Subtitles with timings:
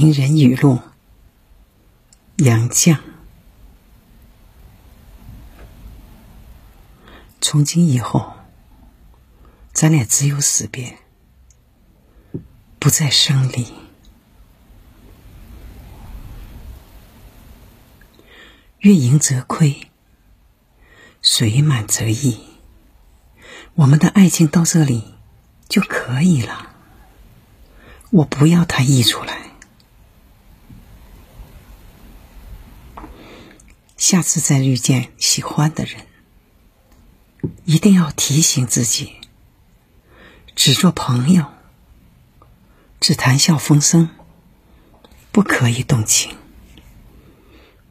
[0.00, 0.78] 名人语录：
[2.36, 2.98] 杨绛。
[7.40, 8.34] 从今以后，
[9.72, 10.98] 咱俩只有死别，
[12.78, 13.66] 不再生离。
[18.78, 19.88] 月盈则亏，
[21.20, 22.38] 水满则溢。
[23.74, 25.14] 我们的爱情到这里
[25.68, 26.76] 就可以了。
[28.10, 29.37] 我不要它溢出来。
[33.98, 36.06] 下次再遇见喜欢的人，
[37.64, 39.16] 一定要提醒自己：
[40.54, 41.44] 只做朋友，
[43.00, 44.08] 只谈笑风生，
[45.32, 46.36] 不可以动情。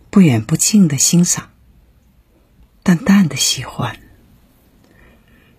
[0.10, 1.52] 不远不近的欣赏，
[2.82, 4.00] 淡淡的喜欢，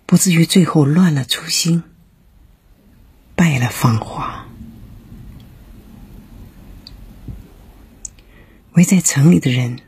[0.07, 1.85] 不至于最后乱了初心，
[3.37, 4.49] 败了芳华。
[8.73, 9.81] 围在城里的人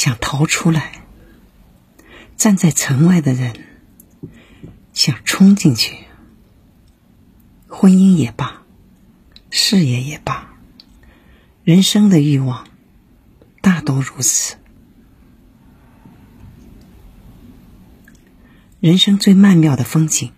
[0.00, 1.02] 想逃出来，
[2.34, 3.52] 站在城外的人
[4.94, 5.94] 想冲进去。
[7.68, 8.62] 婚姻也罢，
[9.50, 10.54] 事业也罢，
[11.64, 12.66] 人生的欲望。
[13.60, 14.56] 大都如此。
[18.80, 20.32] 人生最曼妙的风景，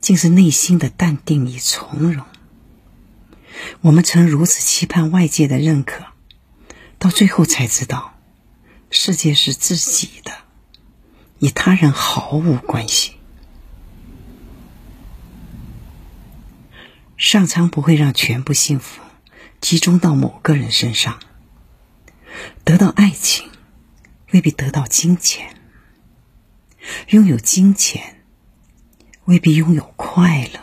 [0.00, 2.26] 竟是内心的淡定与从容。
[3.82, 6.06] 我们曾如此期盼外界的认可，
[6.98, 8.13] 到最后才知道，
[8.96, 10.32] 世界是自己的，
[11.40, 13.14] 与他人毫无关系。
[17.16, 19.02] 上苍不会让全部幸福
[19.60, 21.18] 集中到某个人身上。
[22.62, 23.50] 得到爱情，
[24.30, 25.48] 未必得到金钱；
[27.08, 28.22] 拥有金钱，
[29.24, 30.60] 未必拥有快乐；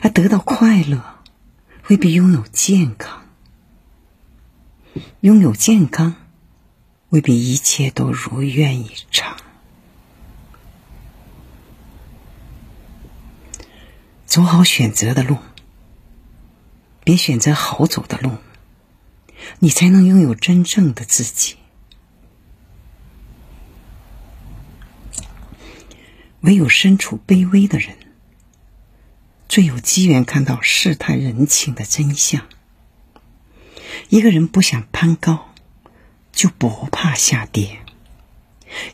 [0.00, 1.20] 而得到快乐，
[1.88, 3.20] 未必拥有健康；
[5.20, 6.16] 拥有健康，
[7.10, 9.36] 未必一切都如愿以偿。
[14.26, 15.38] 走好选择的路，
[17.02, 18.38] 别选择好走的路。
[19.58, 21.56] 你才能拥有真正的自己。
[26.42, 27.96] 唯有身处卑微的人，
[29.48, 32.46] 最有机缘看到世态人情的真相。
[34.08, 35.49] 一个人不想攀高，
[36.40, 37.80] 就不怕下跌，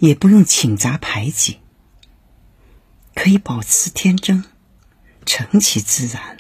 [0.01, 1.61] 也不用请杂排挤，
[3.15, 4.45] 可以保持天真，
[5.25, 6.39] 成其自然，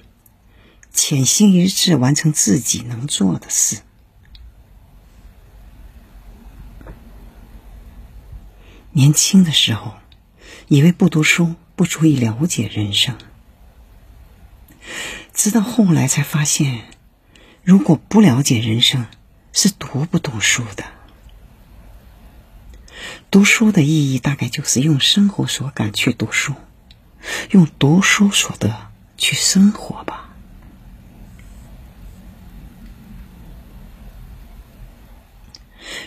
[0.92, 3.82] 潜心一致完成自己能做的事。
[8.90, 9.94] 年轻的时候，
[10.66, 13.16] 以为不读书不足以了解人生，
[15.32, 16.88] 直到后来才发现，
[17.62, 19.06] 如果不了解人生，
[19.52, 20.95] 是读不懂书的。
[23.30, 26.54] 读书的意义，大概就是用生活所感去读书，
[27.50, 30.30] 用读书所得去生活吧。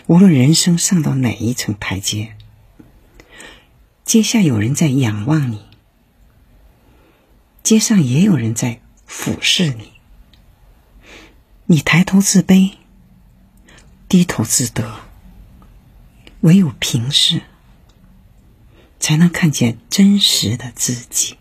[0.06, 2.36] 无论人生上到哪一层台阶。
[4.04, 5.64] 阶下有人在仰望你，
[7.62, 9.92] 街上也有人在俯视你。
[11.66, 12.72] 你抬头自卑，
[14.08, 14.98] 低头自得，
[16.40, 17.42] 唯有平视，
[18.98, 21.36] 才能看见真实的自己。